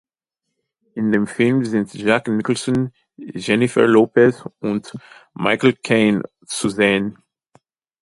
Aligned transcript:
In 0.95 1.11
dem 1.11 1.27
Film 1.27 1.63
sind 1.63 1.93
Jack 1.93 2.27
Nicholson, 2.27 2.91
Jennifer 3.17 3.85
Lopez 3.85 4.43
und 4.59 4.97
Michael 5.35 5.73
Caine 5.73 6.23
zu 6.43 6.69
sehen. 6.69 7.19